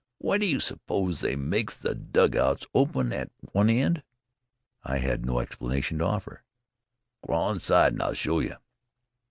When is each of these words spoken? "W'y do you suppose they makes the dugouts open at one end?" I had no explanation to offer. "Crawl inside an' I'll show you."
"W'y 0.19 0.39
do 0.39 0.47
you 0.47 0.59
suppose 0.59 1.21
they 1.21 1.35
makes 1.35 1.75
the 1.77 1.93
dugouts 1.93 2.65
open 2.73 3.13
at 3.13 3.29
one 3.51 3.69
end?" 3.69 4.01
I 4.81 4.97
had 4.97 5.23
no 5.27 5.37
explanation 5.39 5.99
to 5.99 6.05
offer. 6.05 6.43
"Crawl 7.23 7.51
inside 7.51 7.93
an' 7.93 8.01
I'll 8.01 8.15
show 8.15 8.39
you." 8.39 8.55